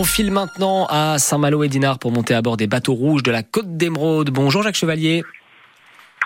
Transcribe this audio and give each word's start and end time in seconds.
On 0.00 0.04
file 0.04 0.30
maintenant 0.30 0.86
à 0.88 1.18
Saint-Malo 1.18 1.64
et 1.64 1.68
Dinard 1.68 1.98
pour 1.98 2.12
monter 2.12 2.32
à 2.32 2.40
bord 2.40 2.56
des 2.56 2.68
bateaux 2.68 2.92
rouges 2.94 3.24
de 3.24 3.32
la 3.32 3.42
Côte 3.42 3.76
d'Émeraude. 3.76 4.30
Bonjour 4.30 4.62
Jacques 4.62 4.76
Chevalier. 4.76 5.24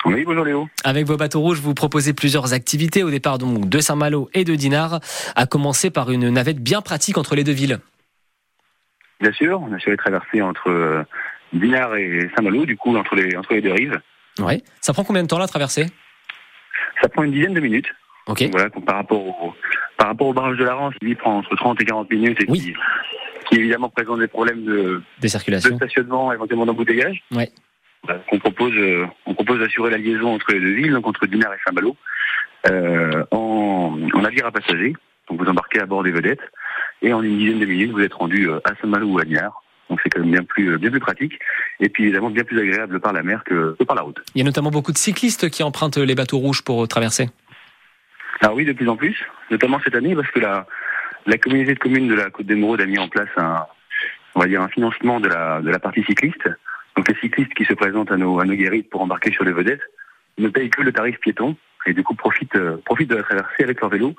Oui, 0.05 0.25
bonjour 0.27 0.45
Léo. 0.45 0.69
Avec 0.85 1.07
vos 1.07 1.17
bateaux 1.17 1.41
rouges, 1.41 1.59
vous 1.59 1.73
proposez 1.73 2.13
plusieurs 2.13 2.53
activités 2.53 3.03
au 3.03 3.09
départ 3.09 3.39
donc 3.39 3.71
de 3.71 3.79
Saint-Malo 3.81 4.29
et 4.35 4.45
de 4.45 4.55
Dinard, 4.57 5.01
à 5.37 5.47
commencer 5.47 5.89
par 5.91 6.11
une 6.11 6.29
navette 6.29 6.59
bien 6.59 6.83
pratique 6.83 7.17
entre 7.17 7.35
les 7.35 7.45
deux 7.45 7.53
villes. 7.53 7.79
Bien 9.23 9.33
sûr, 9.33 9.63
on 9.63 9.73
a 9.73 9.79
sur 9.79 9.91
les 9.91 9.97
traversées 9.97 10.43
entre 10.43 10.69
euh, 10.69 11.03
Dinard 11.55 11.97
et 11.97 12.31
Saint-Malo, 12.37 12.67
du 12.67 12.77
coup 12.77 12.95
entre 12.95 13.15
les, 13.15 13.35
entre 13.39 13.55
les 13.55 13.63
deux 13.63 13.73
rives. 13.73 13.99
Ouais. 14.39 14.63
Ça 14.83 14.93
prend 14.93 15.03
combien 15.05 15.23
de 15.23 15.29
temps 15.29 15.39
la 15.39 15.49
traversée 15.49 15.87
Ça 17.01 17.09
prend 17.09 17.23
une 17.23 17.33
dizaine 17.33 17.55
de 17.55 17.61
minutes. 17.61 17.89
Ok. 18.27 18.45
Voilà, 18.51 18.69
par 18.69 18.97
rapport 18.97 19.23
au, 19.27 19.55
par 19.97 20.09
rapport 20.09 20.27
au 20.27 20.35
barrage 20.35 20.59
de 20.59 20.65
la 20.65 20.75
Rance, 20.75 20.95
il 21.01 21.17
prend 21.17 21.39
entre 21.39 21.57
30 21.57 21.81
et 21.81 21.85
40 21.87 22.11
minutes 22.11 22.43
et 22.43 22.47
Oui. 22.51 22.61
qui, 22.61 22.75
qui 23.53 23.59
évidemment 23.61 23.89
présente 23.91 24.19
des 24.21 24.29
problèmes 24.29 24.65
de, 24.65 25.03
Des 25.21 25.29
de 25.29 25.29
circulations. 25.29 25.77
stationnement, 25.77 26.33
éventuellement 26.33 26.67
d'embouteillage. 26.67 27.23
Ouais. 27.33 27.51
Voilà, 28.05 28.21
On 28.33 28.39
propose, 28.39 28.73
euh, 28.77 29.07
on 29.27 29.35
propose 29.35 29.61
d'assurer 29.61 29.91
la 29.91 29.99
liaison 29.99 30.35
entre 30.35 30.53
les 30.53 30.61
deux 30.61 30.73
villes, 30.73 30.93
donc 30.93 31.07
entre 31.07 31.27
Dinard 31.27 31.53
et 31.55 31.59
Saint-Malo, 31.67 31.97
euh, 32.71 33.25
en, 33.31 33.97
en 34.15 34.21
navire 34.21 34.47
à 34.47 34.53
passagers. 34.53 34.95
Donc 35.29 35.41
vous 35.41 35.47
embarquez 35.49 35.81
à 35.81 35.87
bord 35.87 36.03
des 36.03 36.11
vedettes 36.11 36.41
et 37.01 37.13
en 37.13 37.23
une 37.23 37.39
dizaine 37.39 37.61
de 37.61 37.67
minutes, 37.67 37.93
vous 37.93 38.01
êtes 38.01 38.15
rendu 38.15 38.49
euh, 38.49 38.59
à 38.65 38.75
Saint-Malo 38.81 39.07
ou 39.07 39.19
à 39.19 39.25
Dinard. 39.25 39.63
Donc 39.89 40.01
c'est 40.03 40.09
quand 40.11 40.21
même 40.21 40.31
bien 40.33 40.43
plus, 40.43 40.73
euh, 40.73 40.79
bien 40.79 40.91
plus 40.91 41.01
pratique 41.01 41.39
et 41.81 41.89
puis 41.89 42.05
évidemment 42.05 42.31
bien 42.31 42.45
plus 42.45 42.59
agréable 42.59 42.99
par 43.01 43.13
la 43.13 43.23
mer 43.23 43.45
que, 43.45 43.77
que 43.79 43.85
par 43.85 43.95
la 43.95 44.03
route. 44.03 44.19
Il 44.35 44.39
y 44.39 44.43
a 44.43 44.45
notamment 44.45 44.71
beaucoup 44.71 44.93
de 44.93 44.99
cyclistes 44.99 45.49
qui 45.51 45.63
empruntent 45.63 45.99
les 45.99 46.15
bateaux 46.15 46.39
rouges 46.39 46.63
pour 46.63 46.89
traverser. 46.89 47.29
Alors 48.41 48.57
oui, 48.57 48.65
de 48.65 48.73
plus 48.73 48.89
en 48.89 48.97
plus, 48.97 49.17
notamment 49.51 49.79
cette 49.85 49.95
année, 49.95 50.17
parce 50.17 50.31
que 50.33 50.41
la, 50.41 50.67
la 51.27 51.39
communauté 51.39 51.75
de 51.75 51.79
communes 51.79 52.09
de 52.09 52.15
la 52.15 52.31
Côte 52.31 52.47
d'Émeraude 52.47 52.81
a 52.81 52.87
mis 52.87 52.99
en 52.99 53.09
place 53.09 53.29
un, 53.37 53.67
on 54.35 54.41
va 54.41 54.47
dire, 54.47 54.63
un 54.63 54.69
financement 54.69 55.21
de 55.21 55.29
la, 55.29 55.79
partie 55.79 56.03
cycliste. 56.05 56.49
Donc 56.97 57.09
les 57.09 57.17
cyclistes 57.17 57.55
qui 57.55 57.65
se 57.65 57.75
présentent 57.75 58.13
à 58.13 58.17
nos, 58.17 58.41
à 58.41 58.45
nos 58.45 58.55
guérites 58.55 58.91
pour 58.91 59.03
embarquer 59.03 59.33
sur 59.33 59.45
les 59.45 59.53
vedettes 59.53 59.83
ne 60.39 60.49
payent 60.49 60.71
que 60.71 60.83
le 60.83 60.93
tarif 60.93 61.19
piéton 61.21 61.57
et 61.87 61.93
du 61.93 62.03
coup 62.03 62.15
profitent, 62.15 62.57
euh, 62.57 62.77
profitent 62.85 63.11
de 63.11 63.17
la 63.17 63.23
traversée 63.23 63.65
avec 63.65 63.81
leur 63.81 63.91
vélo 63.91 64.15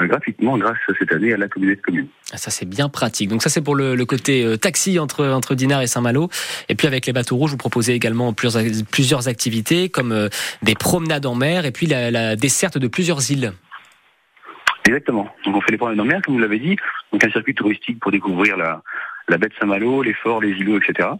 euh, 0.00 0.06
gratuitement 0.06 0.56
grâce 0.56 0.78
cette 0.98 1.12
année 1.12 1.32
à 1.32 1.36
la 1.36 1.48
communauté 1.48 1.76
de 1.76 1.82
communes. 1.82 2.08
Ah, 2.32 2.36
Ça 2.36 2.50
c'est 2.50 2.68
bien 2.68 2.88
pratique. 2.88 3.28
Donc 3.28 3.42
ça 3.42 3.50
c'est 3.50 3.62
pour 3.62 3.74
le, 3.74 3.96
côté 4.04 4.44
euh, 4.44 4.56
taxi 4.56 4.98
entre 4.98 5.54
Dinard 5.54 5.82
et 5.82 5.86
Saint-Malo. 5.86 6.28
Et 6.68 6.74
puis 6.74 6.86
avec 6.86 7.06
les 7.06 7.12
bateaux 7.12 7.36
rouges, 7.36 7.50
vous 7.50 7.56
proposez 7.56 7.94
également 7.94 8.32
plusieurs, 8.32 9.28
activités 9.28 9.88
comme 9.88 10.28
des 10.62 10.74
promenades 10.74 11.26
en 11.26 11.34
mer 11.34 11.66
et 11.66 11.72
puis 11.72 11.86
la, 11.86 12.10
la 12.10 12.36
desserte 12.36 12.78
de 12.78 12.88
plusieurs 12.88 13.30
îles. 13.30 13.52
Exactement. 14.88 15.28
Donc 15.44 15.56
on 15.56 15.60
fait 15.60 15.72
les 15.72 15.76
promenades 15.78 16.00
en 16.00 16.04
mer, 16.04 16.20
comme 16.22 16.34
vous 16.34 16.40
l'avez 16.40 16.58
dit, 16.58 16.76
donc 17.12 17.22
un 17.24 17.30
circuit 17.30 17.54
touristique 17.54 18.00
pour 18.00 18.10
découvrir 18.10 18.56
la, 18.56 18.82
la 19.28 19.36
baie 19.38 19.48
de 19.48 19.54
Saint-Malo, 19.60 20.02
les 20.02 20.14
forts, 20.14 20.40
les 20.40 20.50
îlots, 20.50 20.78
etc. 20.80 21.10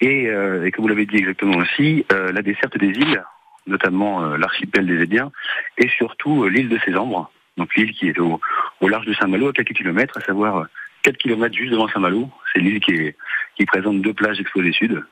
Et, 0.00 0.26
euh, 0.28 0.64
et 0.66 0.70
comme 0.72 0.82
vous 0.84 0.88
l'avez 0.88 1.06
dit 1.06 1.16
exactement 1.16 1.56
aussi, 1.58 2.04
euh, 2.12 2.32
la 2.32 2.42
desserte 2.42 2.76
des 2.76 2.88
îles, 2.88 3.22
notamment 3.66 4.24
euh, 4.24 4.36
l'archipel 4.36 4.86
des 4.86 5.00
Édiens, 5.02 5.30
et 5.78 5.88
surtout 5.88 6.48
l'île 6.48 6.68
de 6.68 6.78
Cézembre, 6.84 7.30
donc 7.56 7.74
l'île 7.76 7.92
qui 7.92 8.08
est 8.08 8.18
au, 8.18 8.40
au 8.80 8.88
large 8.88 9.06
de 9.06 9.14
Saint-Malo, 9.14 9.48
à 9.48 9.52
quelques 9.52 9.74
kilomètres, 9.74 10.18
à 10.18 10.20
savoir 10.22 10.56
euh, 10.56 10.64
4 11.04 11.16
kilomètres 11.18 11.56
juste 11.56 11.70
devant 11.72 11.88
Saint-Malo. 11.88 12.28
C'est 12.52 12.60
l'île 12.60 12.80
qui, 12.80 12.92
est, 12.94 13.16
qui 13.56 13.64
présente 13.64 14.00
deux 14.02 14.14
plages 14.14 14.40
exposées 14.40 14.72
sud, 14.72 15.04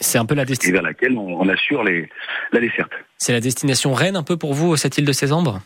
C'est 0.00 0.18
un 0.18 0.24
peu 0.24 0.34
la, 0.34 0.42
et 0.42 0.46
desti- 0.46 0.72
vers 0.72 0.82
laquelle 0.82 1.12
on, 1.18 1.40
on 1.40 1.48
assure 1.48 1.84
les, 1.84 2.08
la 2.52 2.60
desserte. 2.60 2.92
c'est 3.18 3.32
la 3.32 3.40
destination 3.40 3.92
reine 3.92 4.16
un 4.16 4.22
peu 4.22 4.36
pour 4.38 4.54
vous 4.54 4.76
cette 4.76 4.96
île 4.96 5.04
de 5.04 5.12
Cézembre. 5.12 5.60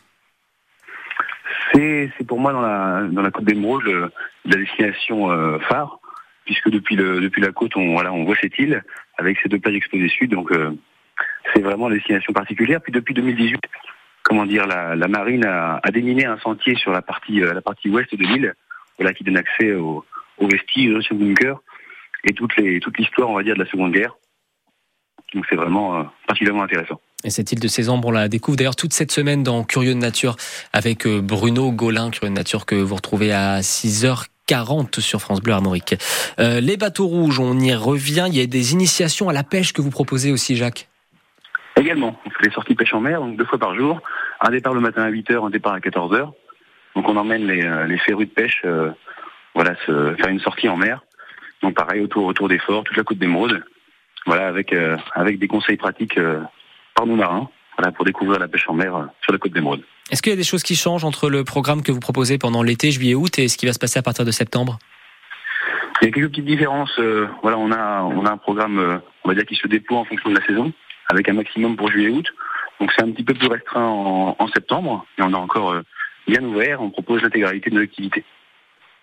C'est 1.72 2.26
pour 2.26 2.40
moi 2.40 2.52
dans 2.52 2.60
la 2.62 3.02
dans 3.10 3.22
la 3.22 3.30
côte 3.30 3.44
d'Émeraude 3.44 3.82
le- 3.84 4.10
la 4.44 4.56
destination 4.56 5.30
euh, 5.30 5.58
phare, 5.60 6.00
puisque 6.44 6.68
depuis 6.70 6.96
le 6.96 7.20
depuis 7.20 7.40
la 7.42 7.52
côte 7.52 7.76
on 7.76 7.92
voilà 7.92 8.12
on 8.12 8.24
voit 8.24 8.36
cette 8.40 8.58
île 8.58 8.82
avec 9.18 9.38
ces 9.42 9.48
deux 9.48 9.58
plages 9.60 9.74
exposées 9.76 10.08
sud, 10.08 10.30
donc 10.32 10.50
euh, 10.52 10.70
c'est 11.54 11.60
vraiment 11.62 11.88
une 11.88 11.94
destination 11.94 12.32
particulière. 12.32 12.80
Puis 12.80 12.92
depuis 12.92 13.14
2018, 13.14 13.60
comment 14.22 14.46
dire, 14.46 14.66
la, 14.66 14.96
la 14.96 15.08
marine 15.08 15.44
a, 15.44 15.80
a 15.82 15.90
déminé 15.90 16.24
un 16.26 16.38
sentier 16.38 16.74
sur 16.76 16.90
la 16.92 17.02
partie 17.02 17.42
euh, 17.42 17.52
la 17.54 17.60
partie 17.62 17.88
ouest 17.88 18.12
de 18.14 18.24
l'île, 18.24 18.54
voilà 18.98 19.12
qui 19.14 19.22
donne 19.24 19.36
accès 19.36 19.74
au, 19.74 20.04
au 20.38 20.48
vestiges, 20.48 20.92
au 21.10 21.14
bunker 21.14 21.60
et 22.24 22.32
toute 22.32 22.56
les 22.56 22.80
toute 22.80 22.98
l'histoire 22.98 23.30
on 23.30 23.34
va 23.36 23.42
dire 23.42 23.54
de 23.54 23.62
la 23.62 23.70
Seconde 23.70 23.92
Guerre. 23.92 24.16
Donc 25.34 25.44
c'est 25.48 25.56
vraiment 25.56 26.00
euh, 26.00 26.02
particulièrement 26.26 26.64
intéressant. 26.64 27.00
Et 27.24 27.30
cette 27.30 27.52
île 27.52 27.60
de 27.60 27.68
Cézembre, 27.68 28.08
on 28.08 28.10
la 28.10 28.28
découvre 28.28 28.56
d'ailleurs 28.56 28.76
toute 28.76 28.92
cette 28.92 29.12
semaine 29.12 29.42
dans 29.42 29.62
Curieux 29.64 29.94
de 29.94 29.98
Nature 29.98 30.36
avec 30.72 31.06
euh, 31.06 31.20
Bruno 31.20 31.70
Gaulin, 31.70 32.10
Curieux 32.10 32.30
de 32.30 32.36
Nature 32.36 32.64
que 32.64 32.74
vous 32.74 32.94
retrouvez 32.94 33.32
à 33.32 33.60
6h40 33.60 35.00
sur 35.00 35.20
France 35.20 35.40
Bleu 35.40 35.52
Armorique. 35.52 35.96
Euh, 36.38 36.60
les 36.60 36.76
bateaux 36.76 37.06
rouges, 37.06 37.38
on 37.38 37.58
y 37.58 37.74
revient. 37.74 38.26
Il 38.28 38.36
y 38.36 38.42
a 38.42 38.46
des 38.46 38.72
initiations 38.72 39.28
à 39.28 39.32
la 39.32 39.44
pêche 39.44 39.72
que 39.72 39.82
vous 39.82 39.90
proposez 39.90 40.32
aussi, 40.32 40.56
Jacques? 40.56 40.88
Également, 41.76 42.18
on 42.24 42.30
fait 42.30 42.48
des 42.48 42.54
sorties 42.54 42.74
pêche 42.74 42.94
en 42.94 43.00
mer, 43.00 43.20
donc 43.20 43.36
deux 43.36 43.44
fois 43.44 43.58
par 43.58 43.74
jour. 43.74 44.00
Un 44.40 44.50
départ 44.50 44.74
le 44.74 44.80
matin 44.80 45.02
à 45.02 45.10
8h, 45.10 45.46
un 45.46 45.50
départ 45.50 45.74
à 45.74 45.78
14h. 45.80 46.32
Donc 46.96 47.08
on 47.08 47.16
emmène 47.16 47.46
les, 47.46 47.64
euh, 47.64 47.86
les 47.86 47.96
de 47.96 48.24
pêche 48.24 48.62
euh, 48.64 48.90
voilà, 49.54 49.74
se, 49.86 50.14
faire 50.16 50.28
une 50.28 50.40
sortie 50.40 50.68
en 50.68 50.76
mer. 50.76 51.02
Donc 51.62 51.74
pareil, 51.74 52.00
autour, 52.00 52.24
autour 52.24 52.48
des 52.48 52.58
forts, 52.58 52.84
toute 52.84 52.96
la 52.96 53.04
côte 53.04 53.18
d'Émeraude. 53.18 53.62
Voilà, 54.26 54.48
avec, 54.48 54.72
euh, 54.72 54.96
avec 55.14 55.38
des 55.38 55.48
conseils 55.48 55.76
pratiques 55.76 56.18
euh, 56.18 56.40
par 57.00 57.06
nos 57.06 57.16
marins, 57.16 57.48
voilà, 57.78 57.92
pour 57.92 58.04
découvrir 58.04 58.38
la 58.38 58.46
pêche 58.46 58.68
en 58.68 58.74
mer 58.74 58.94
euh, 58.94 59.04
sur 59.22 59.32
la 59.32 59.38
côte 59.38 59.52
d'Émeraude. 59.52 59.82
Est-ce 60.10 60.20
qu'il 60.20 60.32
y 60.32 60.34
a 60.34 60.36
des 60.36 60.44
choses 60.44 60.62
qui 60.62 60.76
changent 60.76 61.04
entre 61.04 61.30
le 61.30 61.44
programme 61.44 61.82
que 61.82 61.92
vous 61.92 62.00
proposez 62.00 62.36
pendant 62.36 62.62
l'été, 62.62 62.90
juillet, 62.90 63.14
août 63.14 63.38
et 63.38 63.48
ce 63.48 63.56
qui 63.56 63.64
va 63.64 63.72
se 63.72 63.78
passer 63.78 63.98
à 63.98 64.02
partir 64.02 64.26
de 64.26 64.30
septembre? 64.30 64.78
Il 66.02 66.06
y 66.06 66.08
a 66.08 66.12
quelques 66.12 66.28
petites 66.28 66.44
différences. 66.44 66.98
euh, 66.98 67.26
voilà, 67.42 67.56
on 67.56 67.72
a, 67.72 68.02
on 68.02 68.26
a 68.26 68.30
un 68.30 68.36
programme, 68.36 68.78
euh, 68.78 68.98
on 69.24 69.30
va 69.30 69.34
dire, 69.34 69.46
qui 69.46 69.56
se 69.56 69.66
déploie 69.66 69.98
en 69.98 70.04
fonction 70.04 70.28
de 70.28 70.38
la 70.38 70.44
saison, 70.44 70.72
avec 71.08 71.26
un 71.30 71.32
maximum 71.32 71.76
pour 71.76 71.90
juillet-août. 71.90 72.26
Donc 72.80 72.92
c'est 72.94 73.02
un 73.02 73.10
petit 73.12 73.24
peu 73.24 73.32
plus 73.32 73.48
restreint 73.48 73.86
en, 73.86 74.36
en 74.38 74.48
septembre, 74.48 75.06
et 75.16 75.22
on 75.22 75.32
a 75.32 75.38
encore 75.38 75.70
euh, 75.72 75.82
bien 76.26 76.42
ouvert. 76.44 76.82
On 76.82 76.90
propose 76.90 77.22
l'intégralité 77.22 77.70
de 77.70 77.76
nos 77.76 77.82
activités. 77.82 78.24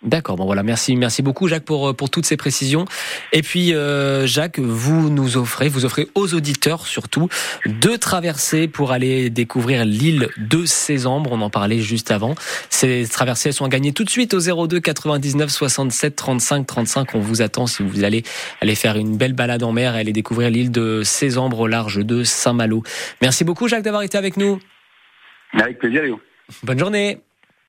D'accord, 0.03 0.35
bon 0.35 0.46
voilà, 0.46 0.62
merci, 0.62 0.96
merci 0.96 1.24
beaucoup 1.24 1.47
Jacques 1.47 1.66
pour, 1.66 1.96
pour 1.96 2.12
toutes 2.12 2.28
ces 2.28 2.38
précisions. 2.38 2.85
Et 3.34 3.41
puis 3.41 3.74
euh, 3.74 4.28
Jacques, 4.28 4.59
vous 4.59 5.09
nous 5.09 5.38
offrez, 5.38 5.69
vous 5.69 5.85
offrez 5.85 6.08
aux 6.13 6.35
auditeurs 6.35 6.85
surtout 6.85 7.30
deux 7.66 7.97
traversées 7.97 8.68
pour 8.68 8.91
aller 8.91 9.31
découvrir 9.31 9.85
l'île 9.85 10.30
de 10.38 10.66
Cézembre, 10.66 11.31
on 11.31 11.41
en 11.41 11.50
parlait 11.50 11.80
juste 11.80 12.12
avant. 12.12 12.35
Ces 12.69 13.08
traversées 13.08 13.50
elles 13.50 13.56
sont 13.56 13.66
à 13.66 13.69
gagner 13.69 13.91
tout 13.91 14.03
de 14.03 14.09
suite 14.12 14.35
au 14.35 14.68
02 14.68 14.80
99 14.80 15.50
67 15.50 16.16
35 16.16 16.68
35. 16.68 17.16
On 17.16 17.19
vous 17.19 17.41
attend 17.41 17.66
si 17.66 17.81
vous 17.81 18.03
allez 18.03 18.22
aller 18.62 18.75
faire 18.75 18.97
une 18.97 19.18
belle 19.18 19.34
balade 19.34 19.64
en 19.64 19.72
mer 19.72 19.96
et 19.96 20.02
aller 20.02 20.14
découvrir 20.14 20.52
l'île 20.52 20.72
de 20.72 21.02
Cézembre 21.03 21.62
au 21.62 21.68
large 21.68 22.06
de 22.06 22.24
Saint-Malo. 22.24 22.84
Merci 23.24 23.44
beaucoup 23.44 23.68
Jacques 23.68 23.84
d'avoir 23.84 24.03
été 24.03 24.16
avec 24.16 24.38
nous. 24.38 24.59
Avec 25.53 25.79
plaisir, 25.79 26.03
Léo. 26.03 26.19
Bonne 26.62 26.78
journée. 26.78 27.18